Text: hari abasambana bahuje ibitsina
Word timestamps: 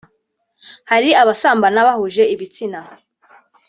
hari 0.89 1.09
abasambana 1.21 1.79
bahuje 1.87 2.23
ibitsina 2.33 2.79